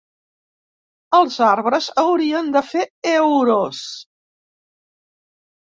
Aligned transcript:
Els 1.17 1.37
arbres 1.47 1.91
haurien 2.05 2.51
de 2.57 2.65
fer 2.71 2.87
euros. 3.13 3.85